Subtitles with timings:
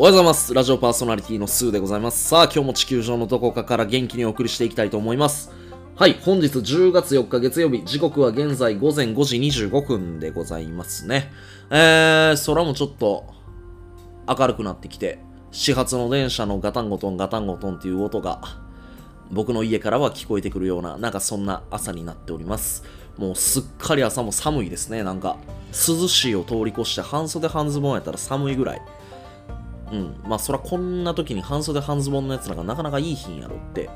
[0.00, 0.54] おはようございます。
[0.54, 2.26] ラジオパーソナリティのスーでございます。
[2.26, 5.52] さあ、今日も地球上のどこかから元気にお送りしていきたいと思います。
[5.94, 9.36] はい、本日10月4日月曜日、時刻は現在午前5時
[9.68, 11.30] 25分でございますね。
[11.68, 13.26] えー、空もちょっと
[14.26, 15.18] 明るくなってきて、
[15.50, 18.40] 始発の電車のガタンゴトンガタンゴトンっていう音が、
[19.30, 22.84] 僕の家からは聞こえてくるような、なんかそんな朝になっております。
[23.18, 25.36] もうすっかり朝も寒いですね、なんか。
[25.72, 28.82] 涼しいを通り越して半袖半ズボンやったら寒いぐらい。
[29.90, 30.20] うん。
[30.24, 33.90] まあそらこんな時に半袖半ズボンのやつなんかなかなかいい日やろって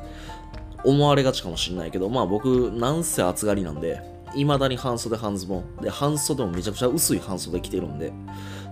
[0.84, 4.02] 思われがちかもしんないけど、まあ僕なんせ暑がりなんで、
[4.34, 5.76] 未だに半袖半ズボン。
[5.80, 8.12] で、半袖もめちゃくちゃ薄い半袖着てるんで、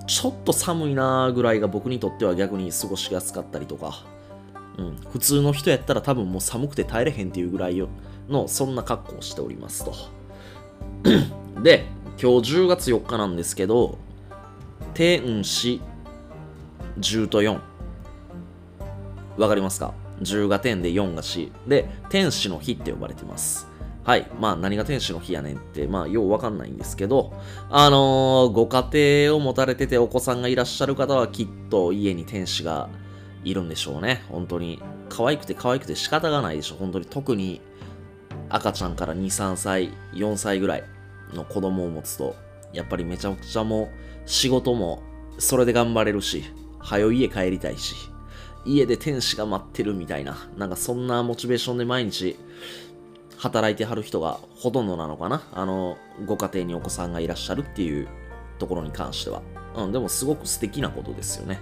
[0.06, 4.04] ちょっと寒いなーぐらいが僕にとっては逆に過ごしやすかったりとか、
[4.78, 7.82] うん、普通の人やったら多分もう寒くて耐えれへんっていうぐらい
[8.28, 9.94] の、そんな格好をしておりますと。
[11.62, 11.86] で、
[12.20, 13.98] 今日10月4日なんですけど、
[14.94, 15.80] 天使
[16.98, 17.60] 10と4。
[19.38, 21.52] わかりますか ?10 が天で4が死。
[21.66, 23.68] で、天使の日って呼ばれてます。
[24.04, 24.28] はい。
[24.40, 27.32] まあ、何が天使の日やねんって、まあ、ようわかんないんですけど、
[27.70, 32.88] あのーご家庭を持たれててお子さんがいらっしゃる方はきっと家に天使が
[33.44, 34.24] いるんでしょうね。
[34.28, 34.82] 本当に。
[35.08, 36.76] 可愛くて可愛くて仕方がないでしょ。
[36.76, 37.60] 本当に特に
[38.48, 40.84] 赤ちゃんから2、3歳、4歳ぐらい
[41.32, 42.34] の子供を持つと、
[42.72, 43.88] やっぱりめちゃくちゃもう
[44.26, 45.02] 仕事も
[45.38, 46.44] それで頑張れるし、
[46.82, 48.10] 早い家帰りたいし、
[48.64, 52.36] 家で天使が待ってるみたいな、なんかそんなモチベーションで毎日
[53.38, 58.08] 働いてはる人がほとんどなのかなあの、ご家庭にお子さんがいらっしゃるっていう
[58.58, 59.42] ところに関しては。
[59.74, 61.58] うん、でもすごく素敵なことですよね。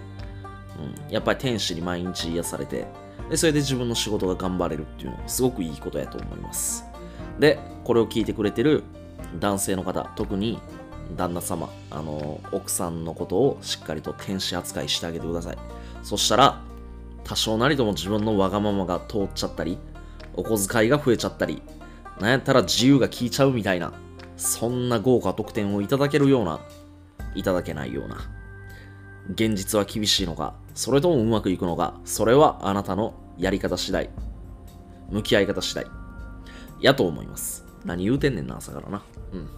[1.06, 2.86] うん、やっぱり天使に毎日癒されて、
[3.30, 6.84] で、それで自分の仕事が頑張れるっていうのはすごくいいことやと思います。
[7.38, 8.82] で、これを聞いてくれてる
[9.38, 10.58] 男性の方、特に
[11.16, 15.58] 旦那様、あの、奥さんのことをしっかりと天使扱いしてあげてください。
[16.02, 16.60] そしたら、
[17.24, 19.78] 多少なりとも自分のわがままが通っちゃったり、
[20.34, 21.62] お小遣いが増えちゃったり、
[22.20, 23.92] なんやったら自由が効いちゃうみたいな、
[24.36, 26.60] そんな豪華特典をいただけるような、
[27.34, 28.16] いただけないような、
[29.32, 34.10] 現実は厳しいのか、それともうまくいくのか、それはあなたのやり方次第、
[35.10, 35.86] 向き合い方次第、
[36.80, 37.64] やと思います。
[37.84, 39.02] 何言うてんねんな、朝からな。
[39.32, 39.48] うん。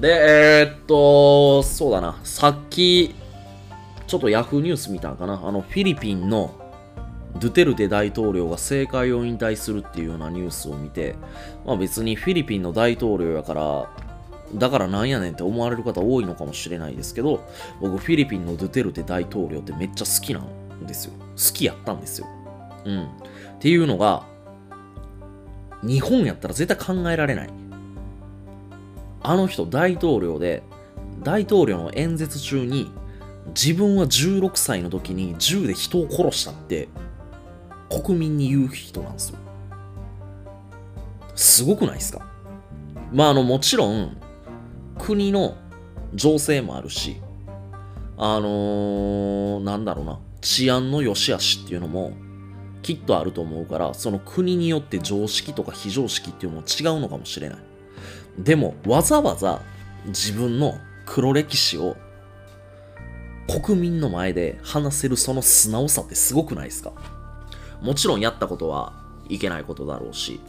[0.00, 3.14] で、えー、っと、そうだな、さっき、
[4.06, 6.54] ちょっとヤフーニュース見たんかな、あの、フィリピンの
[7.36, 11.16] ドゥテルテ大統領が政界を引退するっていうようなニュースを見て、
[11.66, 13.90] まあ別にフィリピンの大統領やから、
[14.54, 17.46] だからなんやねんって思われる方多いのかもしれないですけど、
[17.80, 21.12] 僕フィリピンのドゥテルテ大統領ってめっちゃ好きなんですよ。
[21.12, 22.26] 好きやったんですよ。
[22.84, 23.04] うん。
[23.04, 23.08] っ
[23.60, 24.24] ていうのが、
[25.82, 27.50] 日本やったら絶対考えられない。
[29.22, 30.62] あの人大統領で、
[31.22, 32.90] 大統領の演説中に、
[33.48, 36.88] 自分は16歳の時に銃で人を殺したって、
[37.88, 39.38] 国民に言う人なんですよ。
[41.34, 42.26] すごくないですか？
[43.12, 44.16] まあ、あの、もちろん、
[44.98, 45.56] 国の
[46.14, 47.20] 情勢もあるし、
[48.16, 52.12] あのー、なんだろうな、治安の良し悪しっていうのも、
[52.82, 57.58] きっとあると思うから、その国によって常識とか非常識っていうのも違うのかもしれない。
[58.38, 59.60] でも、わざわざ
[60.06, 61.96] 自分の黒歴史を
[63.64, 66.92] 国民の前で話せるその素直さってすごくないですか？
[67.82, 68.92] もちろんやったことは
[69.28, 70.40] いけないことだろうし、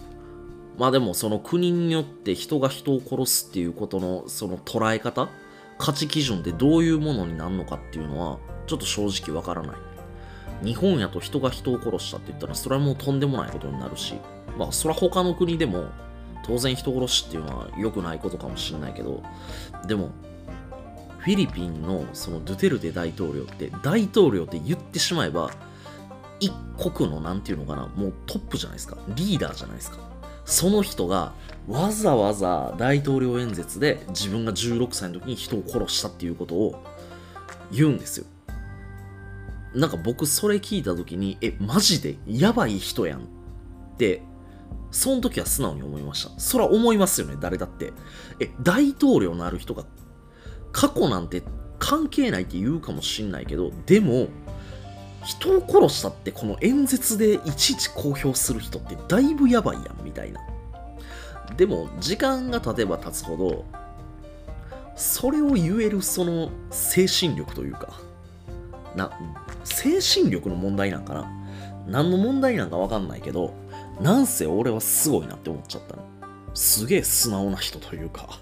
[0.78, 5.30] まあでもその国によって人が人を殺すっていうことのその捉え方
[5.78, 9.78] 価値基準ってどういうものになるのかっていうのはちょっと正直わからない。
[10.62, 14.16] 日本やと人が人を殺したって言ったらそれはもうとんでもないことになるし、
[14.58, 15.88] まあそれは他の国でも
[16.50, 19.22] 当然人殺しっていうのは良くないことかもしれないけど、
[19.86, 20.10] でも
[21.20, 25.52] フィリピンのそのドゥテルテ大統領って大統領って言ってしまえば
[26.40, 28.98] 一国のなんていうのかなもうトップじゃないですか。
[29.10, 30.00] リーダーじゃないですか。
[30.44, 31.34] その人が
[31.68, 36.84] わざわざ大統領演説で自分が16歳の時に人を殺したっていうことを
[37.72, 38.26] 言うんですよ。
[39.76, 43.22] なんか僕それ聞いた時にえマジでやばい人やんっ
[44.00, 44.24] て
[44.92, 46.32] その時は素直に思いました。
[46.40, 47.94] そら思いますよね誰だって。
[48.40, 49.86] え大統領のある人が
[50.72, 51.44] 過去なんて
[51.78, 54.28] 関係ないって言うかもしんないけどでも
[55.24, 60.42] 人を殺したってこの演説でいちいち公表する人ってだいぶやばいやんみたいな。
[61.58, 63.66] でも時間が経てば経つほど
[64.96, 68.00] それを言えるその精神力というか
[68.96, 69.12] な
[69.64, 71.32] 精神力の問題なんかな。
[71.88, 73.54] 何の問題なんかわかんないけど
[74.00, 76.04] なんせ俺はすごいなって思っちゃったの
[76.54, 78.40] すげえ素直な人というか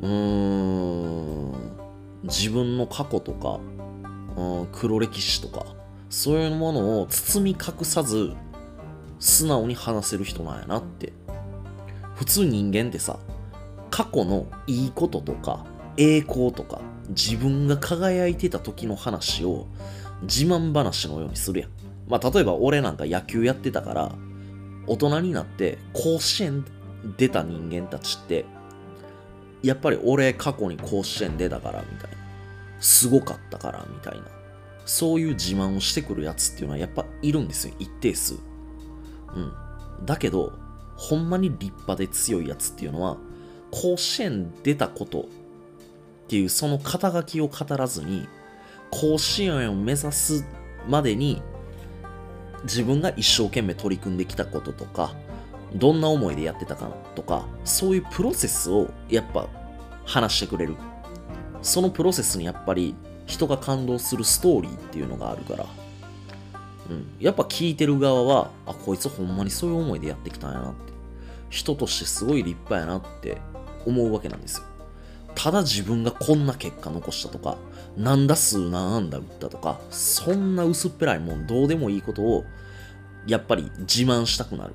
[0.00, 1.80] うーん
[2.24, 3.60] 自分の過去とか、
[4.36, 5.66] うん、黒歴史とか、
[6.08, 8.34] そういうものを包み隠さず、
[9.18, 11.12] 素直に話せる人なんやなって。
[12.14, 13.18] 普通人間ってさ、
[13.90, 15.64] 過去のいいこととか、
[15.96, 19.66] 栄光とか、自分が輝いてた時の話を
[20.22, 21.70] 自慢話のようにするやん。
[22.08, 24.12] まあ、例えば俺なんか野球やってたから、
[24.86, 26.64] 大人になって甲子園
[27.16, 28.44] 出た人間たちって、
[29.62, 32.16] やっぱり俺過去に甲子園出たからみたいな。
[32.80, 34.24] すごかったからみたいな。
[34.86, 37.74] そういう自慢をしてくるやつっていうのはやっぱいるんですよ。
[37.78, 38.34] 一定数。
[38.34, 38.36] う
[39.38, 39.52] ん。
[40.06, 40.52] だけど、
[40.96, 43.18] ほんまに立派で強いやつっていうのは、
[43.70, 45.24] 甲子園出たことっ
[46.28, 48.26] ていうその肩書きを語らずに、
[48.90, 50.44] 甲子園を目指す
[50.88, 51.42] までに、
[52.64, 55.14] 自分が一生懸命取り組んできたこととか、
[55.74, 59.48] どんな思いでやってたかとか、そういうプロセスをやっぱ
[60.04, 60.76] 話してくれる。
[61.62, 62.94] そのプロセスにやっぱり
[63.26, 65.66] 人が感動するストーリーっていうのがあるから、
[66.90, 67.06] うん。
[67.20, 70.92] やっぱ聞いてる側は、あ、こいつほんまにそういう思いでやってきたんやなって。
[71.50, 73.38] 人としてすごい立派やなって
[73.86, 74.64] 思うわけなんですよ。
[75.34, 77.56] ただ自分がこんな結果残したとか、
[77.96, 82.44] 何打数何安打打ったとか、そんな薄っぺらいもんどうでもいいことを、
[83.26, 84.74] やっぱり自慢したくなる。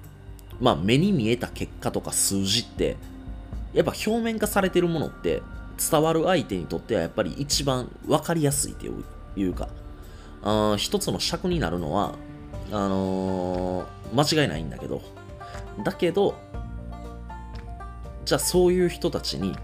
[0.60, 2.98] まあ目に見えた結果とか数字って、
[3.74, 5.42] やっぱ表面化されてるものって
[5.78, 8.86] 伝わる相手にとってはやっぱり一番分かりやすいと
[9.36, 9.68] いうか、
[10.44, 12.16] あ一つの尺になるのは、
[12.72, 15.02] あのー、間違いないんだけど、
[15.84, 16.36] だけど、
[18.24, 19.56] じゃあそういう人たちに、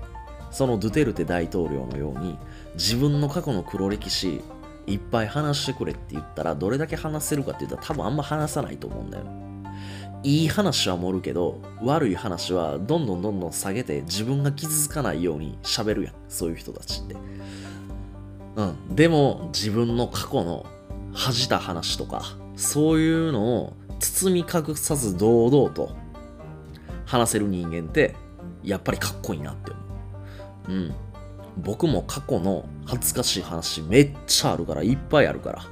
[0.51, 2.37] そのドゥテルテ大統領のように、
[2.75, 4.41] 自分の過去の黒歴史、
[4.87, 9.25] いっぱい話してくれって言ったら、どれだけ話せるかって言ったら多分あんま話さないと思うんだよ。
[10.23, 16.13] いい話は盛るけど、悪い話はどんどんどんどん下げて自分が傷つかないように喋るやん。
[16.29, 17.15] そういう人たちって。
[18.55, 18.95] うん。
[18.95, 20.65] でも、自分の過去の
[21.13, 22.23] 恥じた話とか、
[22.55, 25.95] そういうのを包み隠さず堂々と
[27.05, 28.15] 話せる人間って、
[28.63, 29.80] やっぱりかっこいいなって思う。
[30.67, 30.93] うん。
[31.57, 35.63] 僕も過去の恥ずかしい話めっちゃあるから、いっぱいあるから。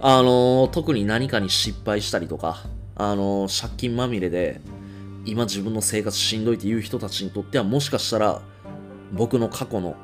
[0.00, 4.60] あのー、特に何かに失敗したりとか、あのー、借金まみれで、
[5.24, 8.42] 今自分の生活しんどいっていう人たちにとっては、もしかしたら、
[9.12, 9.96] 僕の過去の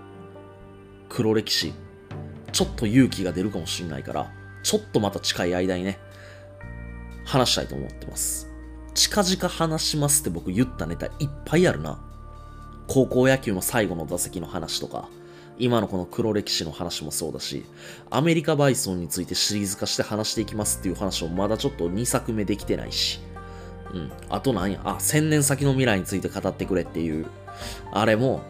[1.08, 1.72] 黒歴史、
[2.52, 4.32] ちょっと勇気が出るかもしれないから、
[4.62, 5.98] ちょっとまた近い間にね、
[7.24, 8.48] 話したいと思ってます。
[8.94, 11.12] 近々話しますって僕言ったネタいっ
[11.44, 12.11] ぱいあるな。
[12.92, 15.08] 高校野球の最後の打席の話とか、
[15.58, 17.64] 今のこの黒歴史の話もそうだし、
[18.10, 23.20] アメリカバイソンについてシリーズ化して話していきますっていう話をまだちょっと2作目できてないし、
[23.94, 24.12] うん。
[24.28, 27.24] あとなんや、あ、1000年先の未来について語ってくれっていう、
[27.92, 28.42] あれも、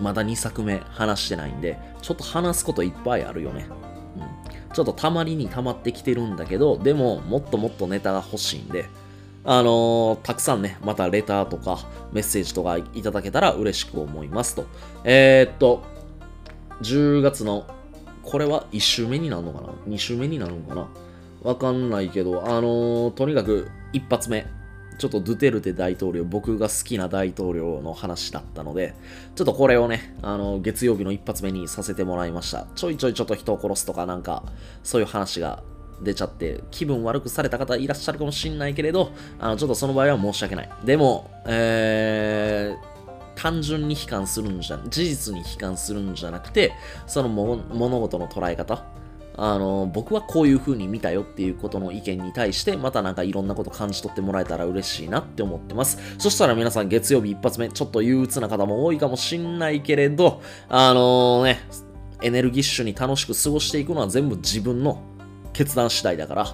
[0.00, 3.66] まだ2作目話してないんで、ちょっと話すこといっぱいあるよね。
[4.16, 4.72] うん。
[4.72, 8.86] ちょっとたまりに溜まってきてるんだけど、でも、もっともっとネタが欲しいんで、
[9.48, 11.78] あのー、たくさんね、またレターとか
[12.12, 14.66] メッセージとかいただけたら嬉しく思いますと。
[15.04, 15.84] えー、っと、
[16.82, 17.64] 10月の、
[18.24, 20.88] これは1週目になるのかな ?2 週目になるのかな？
[21.44, 24.46] わかんないけど、あのー、とにかく一発目、
[24.98, 28.94] ちょっとドゥテルテ大統領、僕が好きな大統領の話だったので、
[29.36, 32.66] ちょっとこれをね、あの、月曜日の一発目にさせてもらいました。
[32.74, 34.42] ちょいちょいちょっと人を殺すとかなんか、
[34.82, 35.62] そういう話が
[36.02, 40.70] 出ちゃって、気分悪くされた方いらっしゃるかもしんないけれど、あの、ちょっとその場合は申し訳ない。
[40.84, 46.72] でも、えー、単純に悲観するんじゃ、事実に悲観するんじゃなくて、
[47.06, 48.84] その物事の捉え方、
[49.38, 55.98] あの、僕はこういう風に見たよっていうことの意見に対して、またなんかいろんなこと感じ取ってもらえたら嬉しいなって思ってます。
[56.18, 61.60] そしたら皆さん月曜日一発目、ちょっと憂鬱な方も多いかもしんないけれど、あのね、
[62.22, 65.02] エネルギッシュに楽しく過ごしていくのは全部自分の
[65.56, 66.46] 決断次第だから、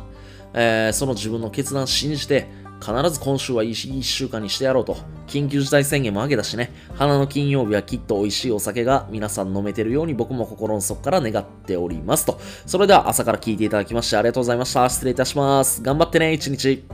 [0.55, 2.47] えーその自分の決断信じて、
[2.81, 4.97] 必ず今週はいい1週間にしてやろうと。
[5.27, 12.41] 緊急事態宣言も上げたしね、花の金曜日はきっと美味しいお酒が皆さん飲めてるように僕も心の底から願っておりますと。
[12.67, 14.89] それでは朝から聞いていただきましてありがとうございました。
[14.89, 15.83] 失礼いたします。
[15.83, 16.85] 頑張ってね、一日。